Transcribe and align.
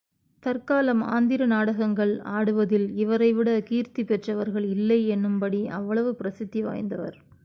தற்காலம் 0.43 1.01
ஆந்திர 1.01 1.45
நாடகங்கள் 1.45 2.19
ஆடுவதில் 2.19 2.87
இவரைவிடக் 2.95 3.65
கீர்த்தி 3.65 4.03
பெற்றவர்கள் 4.03 4.63
இல்லை 4.63 5.07
என்னும்படி 5.07 5.67
அவ்வளவு 5.67 6.15
பிரசித்தி 6.15 6.63
வாய்ந்தவர். 6.63 7.17